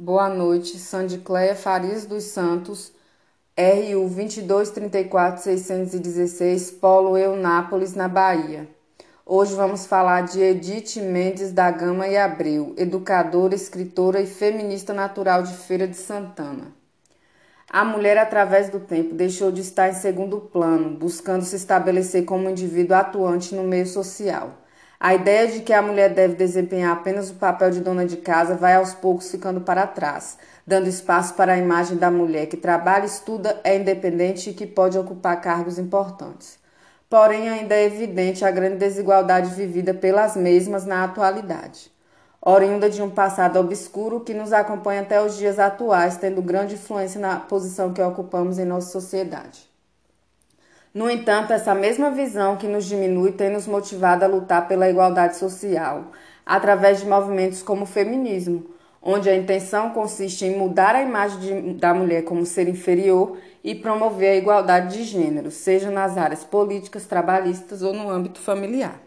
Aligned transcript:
Boa 0.00 0.28
noite, 0.28 0.78
Sandicléia 0.78 1.56
Farias 1.56 2.06
dos 2.06 2.22
Santos, 2.22 2.92
RU 3.58 4.08
2234616, 4.08 6.78
Polo 6.78 7.18
Eunápolis, 7.18 7.96
na 7.96 8.06
Bahia. 8.06 8.68
Hoje 9.26 9.56
vamos 9.56 9.86
falar 9.86 10.20
de 10.20 10.40
Edith 10.40 11.02
Mendes 11.02 11.50
da 11.50 11.68
Gama 11.72 12.06
e 12.06 12.16
Abreu, 12.16 12.74
educadora, 12.76 13.56
escritora 13.56 14.20
e 14.20 14.26
feminista 14.26 14.94
natural 14.94 15.42
de 15.42 15.52
Feira 15.52 15.88
de 15.88 15.96
Santana. 15.96 16.72
A 17.68 17.84
mulher, 17.84 18.18
através 18.18 18.70
do 18.70 18.78
tempo, 18.78 19.16
deixou 19.16 19.50
de 19.50 19.62
estar 19.62 19.88
em 19.88 19.94
segundo 19.94 20.42
plano, 20.42 20.96
buscando 20.96 21.44
se 21.44 21.56
estabelecer 21.56 22.24
como 22.24 22.48
indivíduo 22.48 22.96
atuante 22.96 23.52
no 23.52 23.64
meio 23.64 23.88
social. 23.88 24.58
A 25.00 25.14
ideia 25.14 25.46
de 25.46 25.60
que 25.60 25.72
a 25.72 25.80
mulher 25.80 26.12
deve 26.12 26.34
desempenhar 26.34 26.92
apenas 26.92 27.30
o 27.30 27.34
papel 27.34 27.70
de 27.70 27.80
dona 27.80 28.04
de 28.04 28.16
casa 28.16 28.56
vai 28.56 28.74
aos 28.74 28.94
poucos 28.94 29.30
ficando 29.30 29.60
para 29.60 29.86
trás, 29.86 30.36
dando 30.66 30.88
espaço 30.88 31.34
para 31.34 31.52
a 31.52 31.56
imagem 31.56 31.96
da 31.96 32.10
mulher 32.10 32.46
que 32.46 32.56
trabalha, 32.56 33.06
estuda, 33.06 33.60
é 33.62 33.76
independente 33.76 34.50
e 34.50 34.54
que 34.54 34.66
pode 34.66 34.98
ocupar 34.98 35.40
cargos 35.40 35.78
importantes. 35.78 36.58
Porém, 37.08 37.48
ainda 37.48 37.76
é 37.76 37.84
evidente 37.84 38.44
a 38.44 38.50
grande 38.50 38.76
desigualdade 38.76 39.54
vivida 39.54 39.94
pelas 39.94 40.34
mesmas 40.34 40.84
na 40.84 41.04
atualidade. 41.04 41.92
Oriunda 42.42 42.90
de 42.90 43.00
um 43.00 43.08
passado 43.08 43.56
obscuro 43.60 44.20
que 44.20 44.34
nos 44.34 44.52
acompanha 44.52 45.02
até 45.02 45.22
os 45.22 45.36
dias 45.36 45.60
atuais, 45.60 46.16
tendo 46.16 46.42
grande 46.42 46.74
influência 46.74 47.20
na 47.20 47.36
posição 47.38 47.92
que 47.92 48.02
ocupamos 48.02 48.58
em 48.58 48.64
nossa 48.64 48.90
sociedade. 48.90 49.67
No 50.98 51.08
entanto, 51.08 51.52
essa 51.52 51.76
mesma 51.76 52.10
visão 52.10 52.56
que 52.56 52.66
nos 52.66 52.84
diminui 52.84 53.30
tem 53.30 53.50
nos 53.50 53.68
motivado 53.68 54.24
a 54.24 54.26
lutar 54.26 54.66
pela 54.66 54.90
igualdade 54.90 55.36
social, 55.36 56.10
através 56.44 56.98
de 56.98 57.06
movimentos 57.06 57.62
como 57.62 57.84
o 57.84 57.86
feminismo, 57.86 58.66
onde 59.00 59.30
a 59.30 59.36
intenção 59.36 59.90
consiste 59.90 60.44
em 60.44 60.58
mudar 60.58 60.96
a 60.96 61.02
imagem 61.02 61.38
de, 61.38 61.74
da 61.74 61.94
mulher 61.94 62.24
como 62.24 62.44
ser 62.44 62.66
inferior 62.66 63.38
e 63.62 63.76
promover 63.76 64.30
a 64.30 64.36
igualdade 64.38 64.98
de 64.98 65.04
gênero, 65.04 65.52
seja 65.52 65.88
nas 65.88 66.18
áreas 66.18 66.42
políticas, 66.42 67.06
trabalhistas 67.06 67.80
ou 67.80 67.92
no 67.92 68.10
âmbito 68.10 68.40
familiar. 68.40 69.00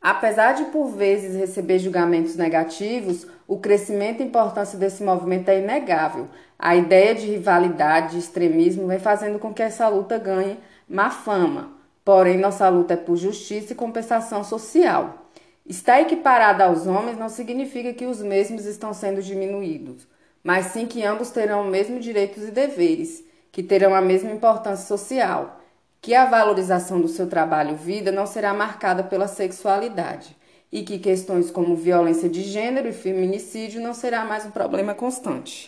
Apesar 0.00 0.54
de 0.54 0.64
por 0.64 0.88
vezes 0.88 1.36
receber 1.36 1.78
julgamentos 1.78 2.34
negativos, 2.34 3.28
o 3.46 3.58
crescimento 3.58 4.22
e 4.22 4.26
importância 4.26 4.78
desse 4.78 5.04
movimento 5.04 5.48
é 5.48 5.60
inegável. 5.60 6.28
A 6.58 6.76
ideia 6.76 7.14
de 7.14 7.26
rivalidade, 7.26 8.12
de 8.12 8.18
extremismo, 8.18 8.86
vem 8.86 8.98
fazendo 8.98 9.38
com 9.38 9.54
que 9.54 9.62
essa 9.62 9.88
luta 9.88 10.18
ganhe 10.18 10.58
má 10.88 11.10
fama. 11.10 11.72
Porém, 12.04 12.38
nossa 12.38 12.68
luta 12.68 12.94
é 12.94 12.96
por 12.96 13.16
justiça 13.16 13.72
e 13.72 13.76
compensação 13.76 14.44
social. 14.44 15.30
Estar 15.66 16.00
equiparada 16.00 16.64
aos 16.64 16.86
homens 16.86 17.18
não 17.18 17.28
significa 17.28 17.94
que 17.94 18.06
os 18.06 18.20
mesmos 18.20 18.66
estão 18.66 18.92
sendo 18.92 19.22
diminuídos, 19.22 20.06
mas 20.42 20.66
sim 20.66 20.86
que 20.86 21.02
ambos 21.02 21.30
terão 21.30 21.64
os 21.64 21.70
mesmos 21.70 22.04
direitos 22.04 22.42
e 22.42 22.50
deveres, 22.50 23.24
que 23.50 23.62
terão 23.62 23.94
a 23.94 24.00
mesma 24.00 24.30
importância 24.30 24.86
social 24.86 25.60
que 26.04 26.14
a 26.14 26.26
valorização 26.26 27.00
do 27.00 27.08
seu 27.08 27.26
trabalho-vida 27.26 28.12
não 28.12 28.26
será 28.26 28.52
marcada 28.52 29.02
pela 29.02 29.26
sexualidade 29.26 30.36
e 30.70 30.82
que 30.82 30.98
questões 30.98 31.50
como 31.50 31.74
violência 31.74 32.28
de 32.28 32.42
gênero 32.42 32.86
e 32.86 32.92
feminicídio 32.92 33.80
não 33.80 33.94
será 33.94 34.22
mais 34.22 34.44
um 34.44 34.50
problema 34.50 34.92
constante. 34.92 35.64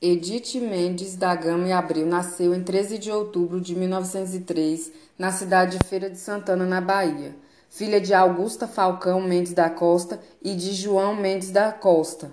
Edith 0.00 0.60
Mendes 0.60 1.16
da 1.16 1.34
Gama 1.34 1.68
e 1.68 1.72
Abreu 1.72 2.04
nasceu 2.04 2.54
em 2.54 2.62
13 2.62 2.98
de 2.98 3.10
outubro 3.10 3.58
de 3.58 3.74
1903 3.74 4.92
na 5.18 5.32
cidade 5.32 5.78
de 5.78 5.88
Feira 5.88 6.10
de 6.10 6.18
Santana, 6.18 6.66
na 6.66 6.82
Bahia, 6.82 7.34
filha 7.70 7.98
de 7.98 8.12
Augusta 8.12 8.68
Falcão 8.68 9.22
Mendes 9.22 9.54
da 9.54 9.70
Costa 9.70 10.20
e 10.42 10.54
de 10.54 10.74
João 10.74 11.16
Mendes 11.16 11.50
da 11.50 11.72
Costa. 11.72 12.30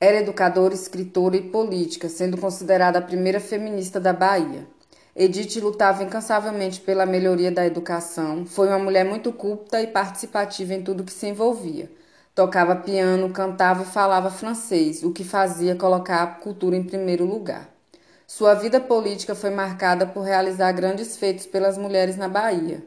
Era 0.00 0.18
educadora, 0.18 0.72
escritora 0.72 1.36
e 1.36 1.50
política, 1.50 2.08
sendo 2.08 2.38
considerada 2.38 3.00
a 3.00 3.02
primeira 3.02 3.40
feminista 3.40 3.98
da 3.98 4.12
Bahia. 4.12 4.64
Edith 5.16 5.60
lutava 5.60 6.04
incansavelmente 6.04 6.80
pela 6.80 7.04
melhoria 7.04 7.50
da 7.50 7.66
educação. 7.66 8.46
Foi 8.46 8.68
uma 8.68 8.78
mulher 8.78 9.04
muito 9.04 9.32
culta 9.32 9.82
e 9.82 9.88
participativa 9.88 10.74
em 10.74 10.82
tudo 10.84 11.02
que 11.02 11.12
se 11.12 11.26
envolvia. 11.26 11.90
Tocava 12.38 12.76
piano, 12.76 13.30
cantava 13.30 13.82
e 13.82 13.84
falava 13.84 14.30
francês, 14.30 15.02
o 15.02 15.10
que 15.10 15.24
fazia 15.24 15.74
colocar 15.74 16.22
a 16.22 16.26
cultura 16.28 16.76
em 16.76 16.84
primeiro 16.84 17.24
lugar. 17.24 17.68
Sua 18.28 18.54
vida 18.54 18.78
política 18.78 19.34
foi 19.34 19.50
marcada 19.50 20.06
por 20.06 20.20
realizar 20.20 20.70
grandes 20.70 21.16
feitos 21.16 21.46
pelas 21.46 21.76
mulheres 21.76 22.16
na 22.16 22.28
Bahia. 22.28 22.80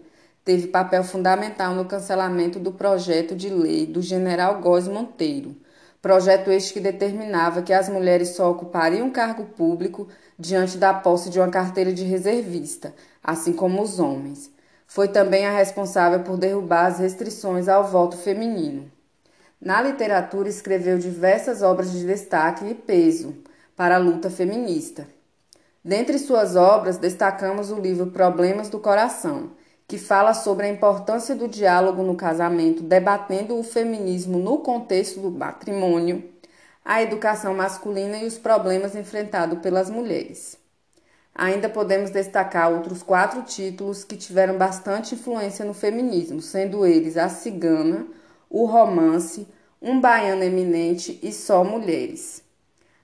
Teve 0.45 0.69
papel 0.69 1.03
fundamental 1.03 1.75
no 1.75 1.83
cancelamento 1.83 2.59
do 2.59 2.71
projeto 2.71 3.35
de 3.35 3.49
lei 3.49 3.85
do 3.85 4.01
general 4.01 4.61
Góes 4.61 4.87
Monteiro, 4.87 5.53
projeto 6.01 6.49
este 6.49 6.71
que 6.71 6.79
determinava 6.79 7.61
que 7.61 7.73
as 7.73 7.89
mulheres 7.89 8.29
só 8.29 8.49
ocupariam 8.49 9.11
cargo 9.11 9.43
público 9.43 10.07
diante 10.39 10.77
da 10.77 10.93
posse 10.93 11.29
de 11.29 11.41
uma 11.41 11.49
carteira 11.49 11.91
de 11.91 12.05
reservista, 12.05 12.95
assim 13.21 13.51
como 13.51 13.81
os 13.81 13.99
homens. 13.99 14.49
Foi 14.87 15.09
também 15.09 15.45
a 15.45 15.51
responsável 15.51 16.21
por 16.21 16.37
derrubar 16.37 16.85
as 16.85 16.99
restrições 16.99 17.67
ao 17.67 17.83
voto 17.83 18.15
feminino. 18.15 18.89
Na 19.61 19.79
literatura, 19.79 20.49
escreveu 20.49 20.97
diversas 20.97 21.61
obras 21.61 21.91
de 21.91 22.03
destaque 22.03 22.65
e 22.65 22.73
peso 22.73 23.35
para 23.75 23.95
a 23.95 23.99
luta 23.99 24.27
feminista. 24.27 25.07
Dentre 25.85 26.17
suas 26.17 26.55
obras, 26.55 26.97
destacamos 26.97 27.69
o 27.69 27.79
livro 27.79 28.07
Problemas 28.07 28.69
do 28.69 28.79
Coração, 28.79 29.51
que 29.87 29.99
fala 29.99 30.33
sobre 30.33 30.65
a 30.65 30.69
importância 30.69 31.35
do 31.35 31.47
diálogo 31.47 32.01
no 32.01 32.15
casamento, 32.15 32.81
debatendo 32.81 33.55
o 33.55 33.63
feminismo 33.63 34.39
no 34.39 34.57
contexto 34.59 35.19
do 35.19 35.29
matrimônio, 35.29 36.27
a 36.83 37.03
educação 37.03 37.53
masculina 37.53 38.17
e 38.17 38.25
os 38.25 38.39
problemas 38.39 38.95
enfrentados 38.95 39.59
pelas 39.59 39.91
mulheres. 39.91 40.57
Ainda 41.35 41.69
podemos 41.69 42.09
destacar 42.09 42.71
outros 42.71 43.03
quatro 43.03 43.43
títulos 43.43 44.03
que 44.03 44.17
tiveram 44.17 44.57
bastante 44.57 45.13
influência 45.13 45.63
no 45.63 45.73
feminismo, 45.73 46.41
sendo 46.41 46.83
eles 46.83 47.15
A 47.15 47.29
Cigana, 47.29 48.07
O 48.53 48.65
Romance, 48.65 49.47
Um 49.81 50.01
Baiano 50.01 50.43
Eminente 50.43 51.17
e 51.23 51.31
Só 51.31 51.63
Mulheres. 51.63 52.43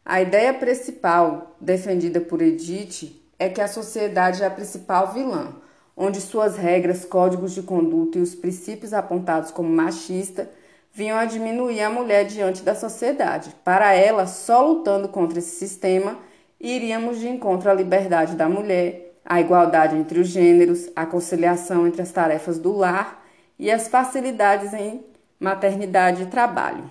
A 0.04 0.22
ideia 0.22 0.54
principal 0.54 1.56
defendida 1.62 2.20
por 2.20 2.42
Edith 2.42 3.18
é 3.40 3.48
que 3.48 3.62
a 3.62 3.68
sociedade 3.68 4.44
é 4.44 4.46
a 4.46 4.52
principal 4.52 5.14
vilã 5.14 5.56
onde 5.96 6.20
suas 6.20 6.58
regras, 6.58 7.06
códigos 7.06 7.54
de 7.54 7.64
conduta 7.64 8.20
e 8.20 8.22
os 8.22 8.36
princípios 8.36 8.94
apontados 8.94 9.50
como 9.50 9.70
machista 9.70 10.50
vinham 10.94 11.18
a 11.18 11.24
diminuir 11.24 11.82
a 11.82 11.90
mulher 11.90 12.26
diante 12.26 12.62
da 12.62 12.76
sociedade. 12.76 13.56
Para 13.64 13.94
ela, 13.94 14.28
só 14.28 14.68
lutando 14.68 15.08
contra 15.08 15.40
esse 15.40 15.56
sistema 15.56 16.20
iríamos 16.60 17.20
de 17.20 17.30
encontro 17.30 17.70
à 17.70 17.74
liberdade 17.74 18.36
da 18.36 18.50
mulher, 18.50 19.16
à 19.24 19.40
igualdade 19.40 19.96
entre 19.96 20.20
os 20.20 20.28
gêneros, 20.28 20.90
à 20.94 21.06
conciliação 21.06 21.88
entre 21.88 22.02
as 22.02 22.12
tarefas 22.12 22.60
do 22.60 22.76
lar 22.76 23.26
e 23.58 23.72
as 23.72 23.88
facilidades 23.88 24.74
em 24.74 25.04
maternidade 25.40 26.24
e 26.24 26.26
trabalho. 26.28 26.90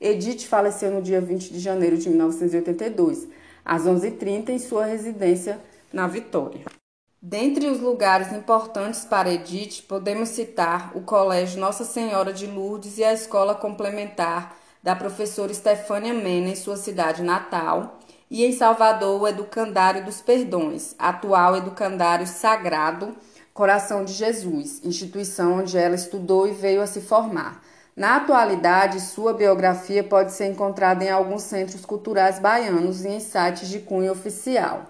Edith 0.00 0.46
faleceu 0.46 0.90
no 0.90 1.00
dia 1.00 1.20
20 1.20 1.52
de 1.52 1.60
janeiro 1.60 1.96
de 1.96 2.08
1982, 2.08 3.28
às 3.64 3.82
11h30, 3.84 4.48
em 4.50 4.58
sua 4.58 4.84
residência 4.84 5.60
na 5.92 6.06
Vitória. 6.06 6.64
Dentre 7.20 7.68
os 7.68 7.80
lugares 7.80 8.32
importantes 8.32 9.04
para 9.04 9.32
Edith, 9.32 9.82
podemos 9.86 10.30
citar 10.30 10.90
o 10.96 11.02
Colégio 11.02 11.60
Nossa 11.60 11.84
Senhora 11.84 12.32
de 12.32 12.48
Lourdes 12.48 12.98
e 12.98 13.04
a 13.04 13.12
Escola 13.12 13.54
Complementar 13.54 14.56
da 14.82 14.96
professora 14.96 15.54
Stefânia 15.54 16.12
Mena 16.12 16.48
em 16.48 16.56
sua 16.56 16.76
cidade 16.76 17.22
natal, 17.22 18.00
e 18.28 18.44
em 18.44 18.50
Salvador 18.50 19.20
o 19.20 19.28
Educandário 19.28 20.04
dos 20.04 20.20
Perdões, 20.20 20.96
atual 20.98 21.54
Educandário 21.54 22.26
Sagrado 22.26 23.14
Coração 23.54 24.02
de 24.02 24.14
Jesus, 24.14 24.80
instituição 24.82 25.58
onde 25.58 25.76
ela 25.76 25.94
estudou 25.94 26.48
e 26.48 26.52
veio 26.52 26.80
a 26.80 26.86
se 26.86 27.02
formar. 27.02 27.62
Na 27.94 28.16
atualidade, 28.16 28.98
sua 28.98 29.34
biografia 29.34 30.02
pode 30.02 30.32
ser 30.32 30.46
encontrada 30.46 31.04
em 31.04 31.10
alguns 31.10 31.42
centros 31.42 31.84
culturais 31.84 32.38
baianos 32.38 33.04
e 33.04 33.08
em 33.08 33.20
sites 33.20 33.68
de 33.68 33.80
cunho 33.80 34.10
oficial. 34.10 34.86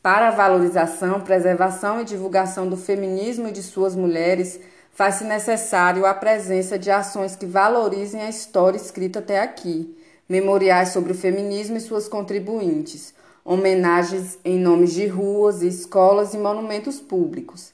Para 0.00 0.28
a 0.28 0.30
valorização, 0.30 1.20
preservação 1.20 2.00
e 2.00 2.04
divulgação 2.04 2.68
do 2.68 2.76
feminismo 2.76 3.48
e 3.48 3.52
de 3.52 3.62
suas 3.62 3.96
mulheres, 3.96 4.60
faz-se 4.92 5.24
necessário 5.24 6.06
a 6.06 6.14
presença 6.14 6.78
de 6.78 6.92
ações 6.92 7.34
que 7.34 7.44
valorizem 7.44 8.22
a 8.22 8.28
história 8.28 8.76
escrita 8.76 9.18
até 9.18 9.40
aqui, 9.40 9.98
memoriais 10.28 10.90
sobre 10.90 11.10
o 11.10 11.16
feminismo 11.16 11.76
e 11.76 11.80
suas 11.80 12.06
contribuintes, 12.06 13.12
homenagens 13.44 14.38
em 14.44 14.58
nomes 14.58 14.94
de 14.94 15.06
ruas, 15.06 15.62
escolas 15.62 16.32
e 16.32 16.38
monumentos 16.38 17.00
públicos. 17.00 17.73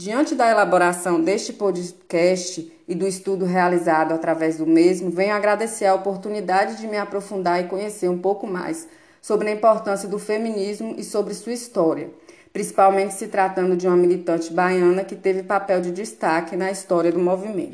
Diante 0.00 0.36
da 0.36 0.48
elaboração 0.48 1.20
deste 1.20 1.52
podcast 1.52 2.72
e 2.86 2.94
do 2.94 3.04
estudo 3.04 3.44
realizado 3.44 4.14
através 4.14 4.56
do 4.56 4.64
mesmo, 4.64 5.10
venho 5.10 5.34
agradecer 5.34 5.86
a 5.86 5.94
oportunidade 5.96 6.76
de 6.76 6.86
me 6.86 6.96
aprofundar 6.96 7.60
e 7.60 7.66
conhecer 7.66 8.08
um 8.08 8.16
pouco 8.16 8.46
mais 8.46 8.86
sobre 9.20 9.48
a 9.48 9.52
importância 9.52 10.08
do 10.08 10.16
feminismo 10.16 10.94
e 10.96 11.02
sobre 11.02 11.34
sua 11.34 11.52
história, 11.52 12.10
principalmente 12.52 13.12
se 13.12 13.26
tratando 13.26 13.76
de 13.76 13.88
uma 13.88 13.96
militante 13.96 14.52
baiana 14.52 15.02
que 15.02 15.16
teve 15.16 15.42
papel 15.42 15.80
de 15.80 15.90
destaque 15.90 16.54
na 16.54 16.70
história 16.70 17.10
do 17.10 17.18
movimento. 17.18 17.66